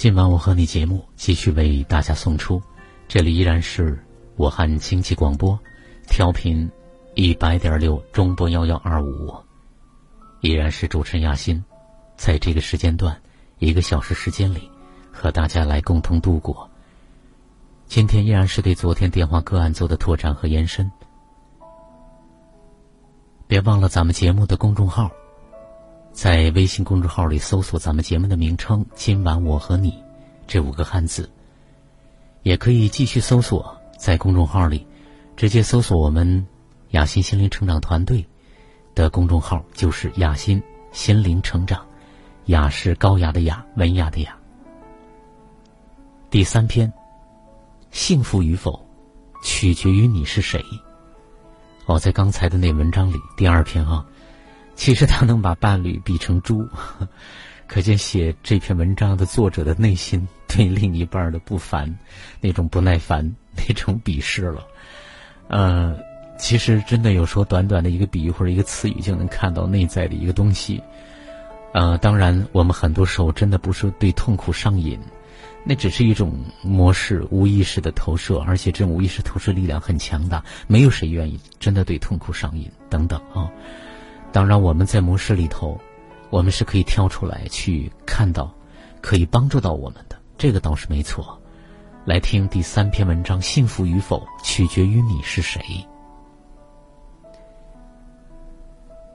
[0.00, 2.58] 今晚我和你节目继续为大家送出，
[3.06, 4.02] 这里依然是
[4.38, 5.60] 武汉经济广播，
[6.08, 6.66] 调频
[7.14, 9.30] 一百点六中波幺幺二五，
[10.40, 11.62] 依然是主持人亚欣，
[12.16, 13.14] 在这个时间段
[13.58, 14.70] 一个小时时间里，
[15.12, 16.66] 和大家来共同度过。
[17.84, 20.90] 今天依然是对昨天电话个案做的拓展和延伸，
[23.46, 25.10] 别忘了咱们节目的公众号。
[26.12, 29.94] 在微信公众号里搜索咱们节目的名称“今晚我和你”
[30.46, 31.30] 这五个汉字，
[32.42, 34.86] 也可以继续搜索在公众号里，
[35.36, 36.46] 直接搜索我们
[36.90, 38.26] 雅欣心灵成长团队
[38.94, 41.86] 的公众号，就是雅欣心灵成长，
[42.46, 44.36] 雅是高雅的雅，文雅的雅。
[46.28, 46.92] 第三篇，
[47.92, 48.84] 幸福与否，
[49.42, 50.62] 取决于你是谁。
[51.86, 54.04] 哦，在刚才的那文章里，第二篇啊。
[54.80, 56.66] 其实他能把伴侣比成猪，
[57.68, 61.98] 可见写这篇文章的作者的内心对另一半的不烦，
[62.40, 64.66] 那种不耐烦，那种鄙视了。
[65.48, 65.94] 呃，
[66.38, 70.82] 其实真的有时候短短的一个比喻或者一个词语就能看到内在的一个东西。
[71.74, 74.98] 呃，当然我们很多时候真的不是对痛苦上瘾，
[75.62, 83.52] 那只是一种模式无意识的投射，而且这种无意识投射力量很强大，没有谁愿意真的对痛苦上瘾等等啊。
[84.32, 85.76] 当然，我们在模式里头，
[86.30, 88.54] 我们是可以跳出来去看到，
[89.00, 91.36] 可以帮助到我们的，这个倒是没错。
[92.04, 95.60] 来听第三篇文章：幸福与否取决于你是谁。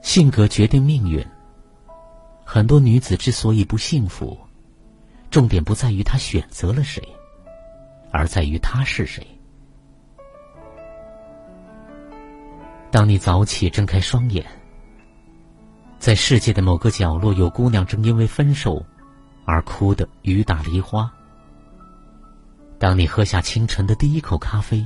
[0.00, 1.24] 性格决定命运。
[2.44, 4.36] 很多女子之所以不幸福，
[5.30, 7.06] 重点不在于她选择了谁，
[8.10, 9.26] 而在于她是谁。
[12.90, 14.44] 当你早起睁开双眼。
[16.02, 18.84] 在世界的某个角落，有姑娘正因为分手
[19.44, 21.08] 而哭得雨打梨花。
[22.76, 24.84] 当你喝下清晨的第一口咖啡，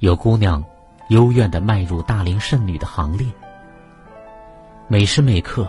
[0.00, 0.64] 有姑娘
[1.10, 3.24] 幽怨的迈入大龄剩女的行列。
[4.88, 5.64] 每时每刻，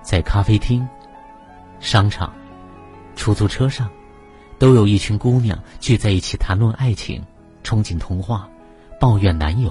[0.00, 0.88] 在咖啡厅、
[1.78, 2.32] 商场、
[3.16, 3.86] 出租车上，
[4.58, 7.22] 都有一群姑娘聚在一起谈论爱情、
[7.62, 8.48] 憧憬童话、
[8.98, 9.70] 抱怨男友。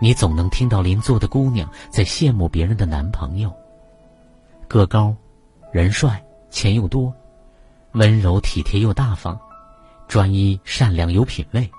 [0.00, 3.52] 你总能听到邻座的姑娘在羡慕别人的男朋友。
[4.66, 5.14] 个高，
[5.72, 7.12] 人帅，钱又多，
[7.92, 9.38] 温柔体贴又大方，
[10.08, 11.70] 专一善良有品位。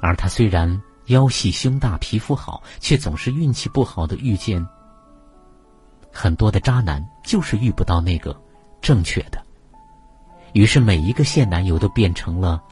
[0.00, 4.64] 而他虽然腰细胸大皮肤好，却总是运气不好的遇见
[6.12, 8.38] 很多的渣男，就是遇不到那个
[8.82, 9.42] 正确的。
[10.52, 12.62] 于是每一个现男友都变成了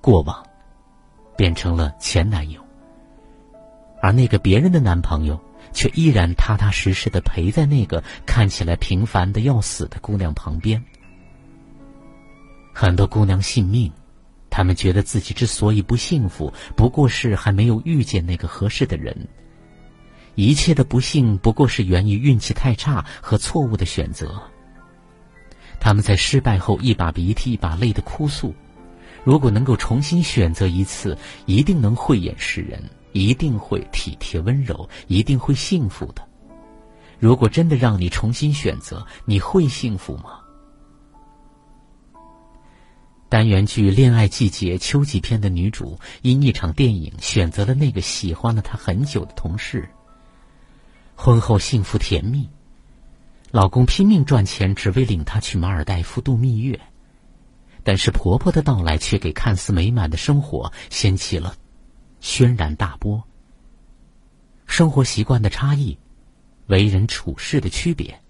[0.00, 0.44] 过往，
[1.36, 2.65] 变成了前男友。
[4.00, 5.40] 而那个别人的男朋友，
[5.72, 10.82] 却依然踏踏实实的陪在那个看起来平凡的要死的姑娘旁边。
[12.72, 13.90] 很多姑娘信命，
[14.50, 19.26] 她们觉得自己之所以不幸福，不过是还没有遇见那个合适的人。
[20.34, 24.40] 一切的不幸，不过是源于运气太差和错误的选择。
[25.80, 28.54] 他们在失败后一把鼻涕一把泪的哭诉：
[29.24, 32.82] 如果能够重新选择一次，一定能慧眼识人。
[33.16, 36.22] 一定会体贴温柔，一定会幸福的。
[37.18, 40.40] 如果真的让你重新选择，你会幸福吗？
[43.30, 49.88] 单元剧《恋爱季节》秋季篇的女主，因一场电影选择了那个喜欢了她很久的同事。
[51.14, 52.46] 婚后幸福甜蜜，
[53.50, 56.78] 老公拼命赚钱，只为领她去马尔代夫度蜜月。
[57.82, 61.54] 但是婆婆的到来，却给看似美满的生活掀起了。
[62.26, 63.22] 轩然大波。
[64.66, 65.96] 生活习惯的差异，
[66.66, 68.20] 为人处事的区别，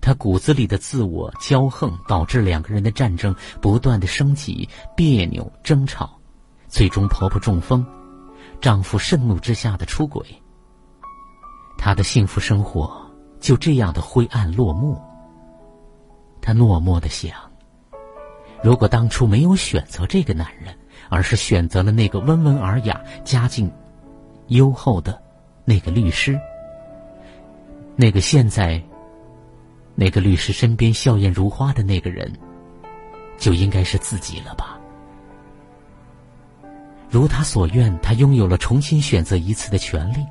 [0.00, 4.66] 他骨子里的自我骄横，导致两个人的战争不断的升级，
[4.96, 6.18] 别扭争吵，
[6.68, 7.84] 最终婆婆中风，
[8.62, 10.24] 丈夫盛怒之下的出轨。
[11.76, 12.98] 她的幸福生活
[13.38, 14.98] 就这样的灰暗落幕。
[16.40, 17.34] 她默默的想：
[18.64, 20.74] 如果当初没有选择这个男人。
[21.08, 23.70] 而是选择了那个温文尔雅、家境
[24.48, 25.20] 优厚的
[25.64, 26.38] 那个律师，
[27.96, 28.82] 那个现在
[29.94, 32.32] 那个律师身边笑靥如花的那个人，
[33.38, 34.78] 就应该是自己了吧？
[37.10, 40.24] 如他所愿，他拥有了重新选择一次的权利。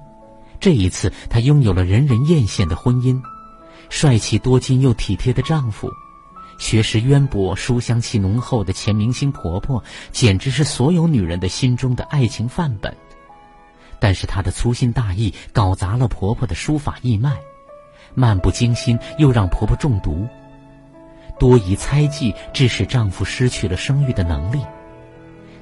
[0.59, 3.21] 这一次，他拥有了人人艳羡的婚姻，
[3.89, 5.91] 帅气多金又体贴的丈夫。
[6.57, 12.95] 学识渊博、书香气浓厚的前明星婆婆，简直是所有女人的心中的爱情范本。
[13.99, 17.37] 但是她的粗心大意搞砸了婆婆的书法义脉，
[18.13, 20.27] 漫不经心又让婆婆中毒。
[21.39, 24.59] 多疑猜忌，致使丈夫失去了生育的能力。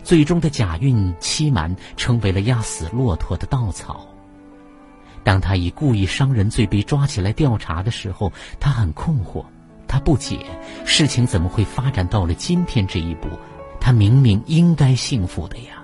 [0.04, 4.08] 最终的假孕欺瞒，成为了压死骆驼的稻草。
[5.24, 9.44] 当他以故意伤人罪被抓起来调查的时候，他很困惑，
[9.96, 10.46] 他不解
[10.84, 13.30] 事情怎么会发展到了今天这一步。
[13.80, 15.82] 他明明应该幸福的呀。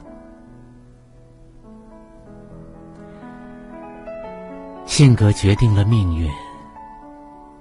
[4.86, 6.30] 性格决定了命运。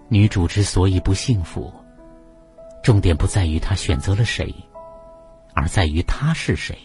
[0.08, 1.72] 女主之所以不幸福，
[2.82, 4.52] 重点不在于她选择了谁。
[5.54, 6.76] 而在于她是谁。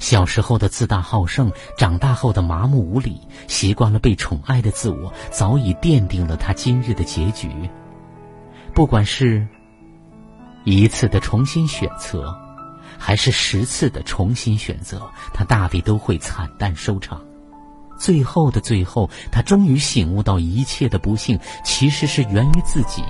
[0.00, 7.48] 小时候的自大好胜，长大后的麻木无礼，习惯了被宠爱的自我，早已奠定了她今日的结局。
[8.74, 9.46] 不管是
[10.64, 12.36] 一次的重新选择，
[12.96, 17.20] 还是十次的重新选择，他大抵都会惨淡收场。
[17.98, 23.02] 最后的最后，他终于醒悟到，一切的不幸其实是源于自己。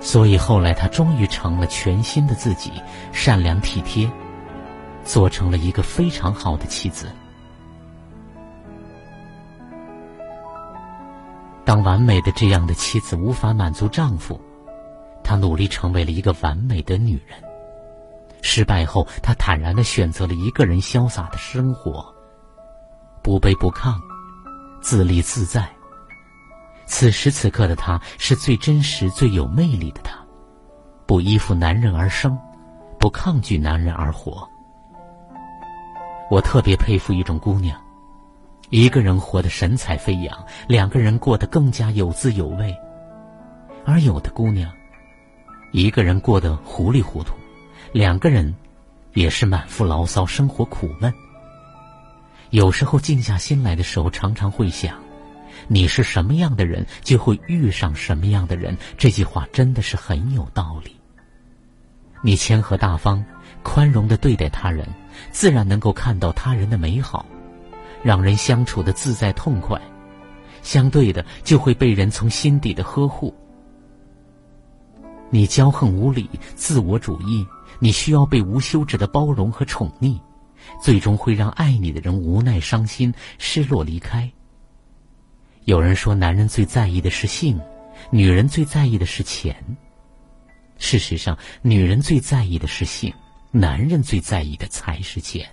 [0.00, 2.72] 所以后来，他终于成了全新的自己，
[3.12, 4.08] 善良体贴，
[5.04, 7.10] 做成了一个非常好的妻子。
[11.64, 14.40] 当完美的这样的妻子无法满足丈夫，
[15.22, 17.38] 她努力成为了一个完美的女人。
[18.40, 22.04] 失败后，她坦然的选择了一个人潇洒的生活，
[23.22, 23.94] 不卑不亢，
[24.80, 25.68] 自立自在。
[26.84, 30.18] 此时此刻的她，是最真实、最有魅力的她，
[31.06, 32.36] 不依附男人而生，
[32.98, 34.46] 不抗拒男人而活。
[36.28, 37.80] 我特别佩服一种姑娘，
[38.72, 42.74] 一个人活得神采飞扬，两个人过得更加有滋有味；
[43.84, 44.72] 而有的姑娘，
[45.72, 47.34] 一个人过得糊里糊涂，
[47.92, 48.54] 两个人
[49.12, 51.12] 也是满腹牢骚，生活苦闷。
[52.48, 54.94] 有时候静下心来的时候，常常会想。
[55.68, 58.74] 你是什么样的人，就会遇上什么样的人。
[58.96, 60.96] 这句话真的是很有道理。
[62.22, 63.22] 你谦和大方、
[63.62, 64.88] 宽容的对待他人，
[65.30, 67.26] 自然能够看到他人的美好，
[68.02, 69.80] 让人相处的自在痛快。
[70.62, 73.34] 相对的，就会被人从心底的呵护。
[75.30, 77.46] 你骄横无理、自我主义，
[77.78, 80.20] 你需要被无休止的包容和宠溺，
[80.80, 84.30] 最终会让爱你的人无奈、伤心、失落离开。
[85.64, 87.58] 有人说，男人最在意的是性，
[88.10, 89.56] 女人最在意的是钱。
[90.78, 93.12] 事实上，女人最在意的是性，
[93.50, 95.48] 男人最在意的才是钱。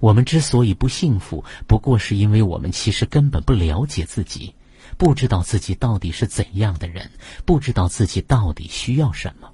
[0.00, 4.54] 我们之所以不幸福，不过是因为我们其实根本不了解自己，
[4.96, 7.10] 不知道自己到底是怎样的人，
[7.44, 9.50] 不知道自己到底需要什么。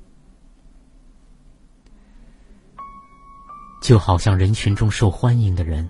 [3.81, 5.89] 就好像人群中受欢迎的人，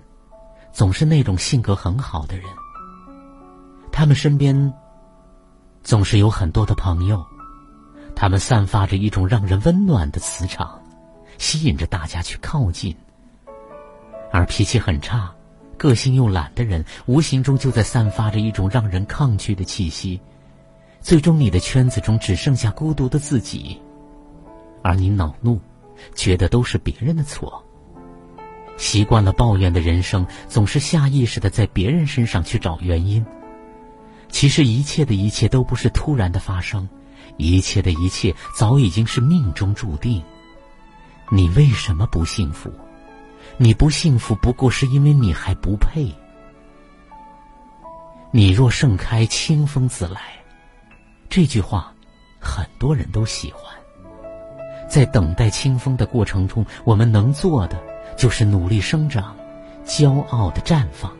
[0.73, 2.45] 总是那种性格很好的人。
[3.91, 4.73] 他们身边
[5.83, 7.25] 总是有很多的朋友，
[8.13, 10.81] 他们散发着一种让人温暖的磁场，
[11.37, 12.95] 吸引着大家去靠近。
[14.35, 15.33] 而脾气很差、
[15.77, 20.19] 个性又懒的人，无形中就在散发着一种让人抗拒的气息。
[20.99, 23.79] 最终，你的圈子中只剩下孤独的自己，
[24.83, 25.61] 而你恼怒，
[26.15, 27.63] 觉得都是别人的错。
[28.75, 33.25] 习惯了抱怨的人生，总是下意识的在别人身上去找原因。
[34.27, 36.89] 其实一切的一切都不是突然的发生，
[37.37, 40.21] 一切的一切早已经是命中注定。
[41.31, 42.69] 你为什么不幸福？
[43.57, 46.13] 你不幸福，不过是因为你还不配。
[48.31, 50.21] 你若盛开，清风自来。
[51.29, 51.93] 这句话，
[52.39, 53.73] 很多人都喜欢。
[54.89, 57.81] 在等待清风的过程中，我们能做的
[58.17, 59.35] 就是努力生长，
[59.85, 61.11] 骄傲的绽放。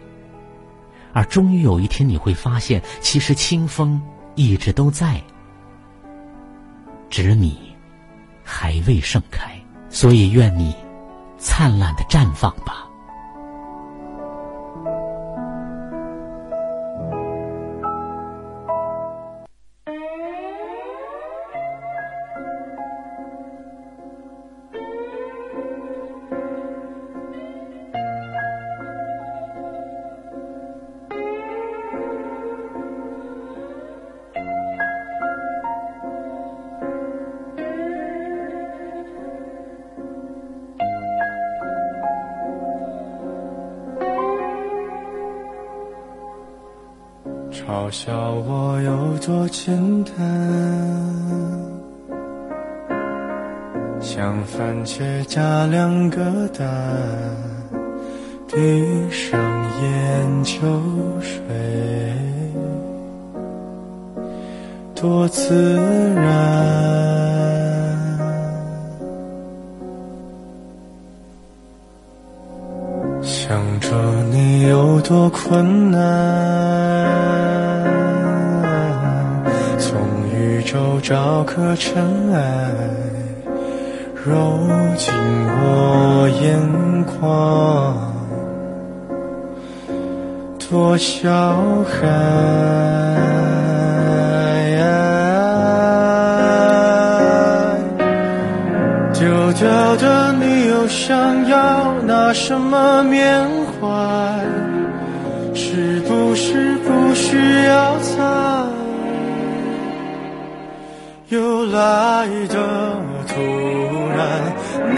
[1.13, 4.01] 而终于有一天，你会发现，其实清风
[4.35, 5.21] 一直都在，
[7.09, 7.73] 只你
[8.43, 9.57] 还未盛开。
[9.89, 10.75] 所以，愿你
[11.37, 12.84] 灿烂的绽放吧。
[47.67, 48.13] 嘲笑
[48.47, 50.13] 我有多简单，
[53.99, 56.67] 像番茄加两个蛋，
[58.47, 59.41] 闭上
[59.81, 60.59] 眼就
[61.19, 61.41] 睡。
[64.93, 65.51] 多自
[66.13, 66.23] 然。
[73.23, 73.89] 想着
[74.31, 75.99] 你有多困难，
[81.07, 82.41] 找颗尘埃，
[84.25, 84.57] 揉
[84.97, 86.59] 进我眼
[87.03, 87.95] 眶，
[90.57, 91.29] 多小
[91.85, 91.93] 孩。
[99.13, 103.47] 丢掉的你又想要拿什么缅
[103.79, 103.85] 怀？
[105.53, 107.95] 是不是不需要
[112.47, 112.55] 的
[113.27, 113.33] 突
[114.15, 114.19] 然，
[114.91, 114.97] 你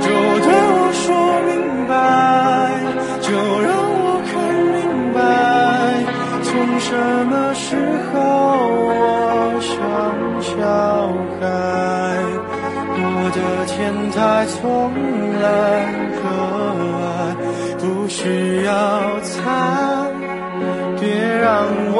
[0.00, 0.06] 就
[0.44, 1.04] 对我说
[1.46, 1.50] 明
[1.88, 1.92] 白，
[3.20, 3.28] 就
[3.62, 4.32] 让我看
[4.74, 4.78] 明
[5.12, 5.18] 白，
[6.42, 6.48] 从
[6.80, 6.88] 什
[7.26, 7.66] 么时
[8.12, 8.14] 候
[8.88, 8.90] 我
[9.60, 9.70] 像
[10.40, 10.48] 小
[11.38, 11.40] 孩。
[13.02, 13.78] 我的天
[14.10, 14.58] 台从
[15.40, 15.44] 来
[16.20, 16.20] 可
[17.06, 17.08] 爱，
[17.78, 18.18] 不需
[18.64, 18.70] 要
[19.22, 19.40] 猜，
[21.00, 21.02] 别
[21.40, 21.48] 让
[21.92, 21.98] 我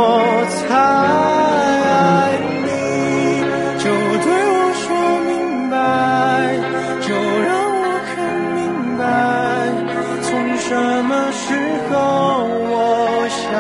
[13.51, 13.55] 像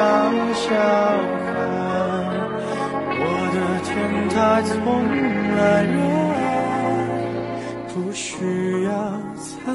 [0.55, 1.49] 小孩。
[3.23, 3.23] 我
[3.55, 3.89] 的天
[4.31, 4.73] 台从
[5.57, 5.95] 来热
[6.35, 6.39] 爱。
[7.93, 8.29] 不需
[8.85, 8.91] 要
[9.37, 9.73] 猜，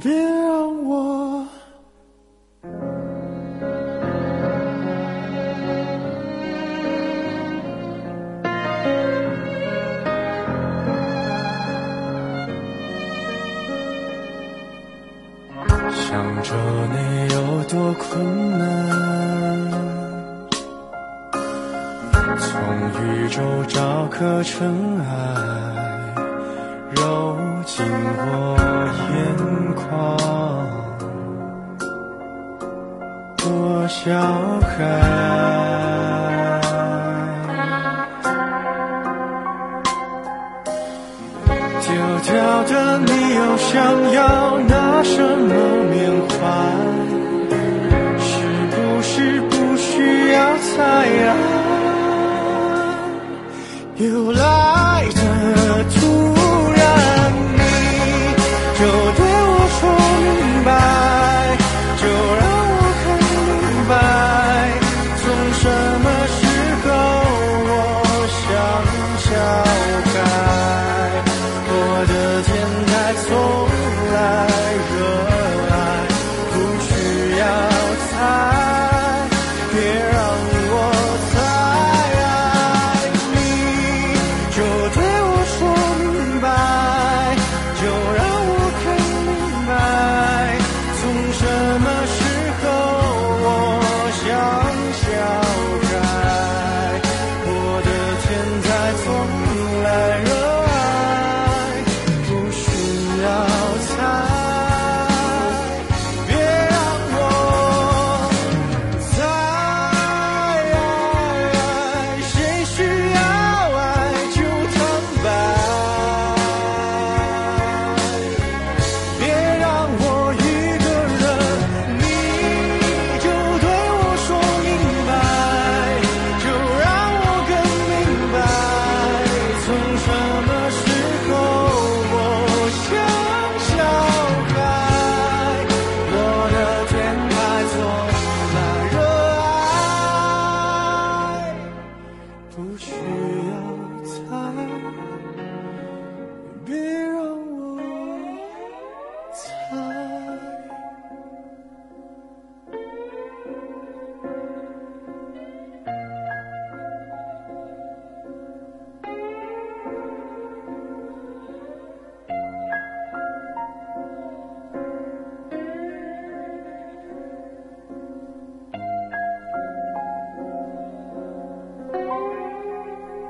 [0.00, 0.48] 别让
[0.84, 1.44] 我
[15.90, 16.08] 想
[16.42, 16.48] 着
[16.92, 16.96] 你
[17.70, 19.70] 多困难，
[22.36, 22.50] 从
[23.04, 25.04] 宇宙找颗尘埃。
[26.96, 28.58] 揉进我
[29.12, 29.14] 眼
[29.76, 29.86] 眶，
[33.36, 34.10] 多小
[34.62, 34.74] 孩。
[41.80, 41.88] 丢
[42.24, 42.34] 掉
[42.64, 45.54] 的你又想要拿什么
[45.88, 46.89] 缅怀？
[50.70, 50.80] 不需要猜
[51.26, 51.36] 啊？
[53.96, 54.39] 又来。